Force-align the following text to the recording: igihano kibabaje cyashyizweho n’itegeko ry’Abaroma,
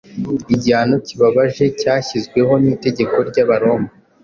igihano 0.55 0.95
kibabaje 1.07 1.65
cyashyizweho 1.79 2.53
n’itegeko 2.63 3.17
ry’Abaroma, 3.29 3.89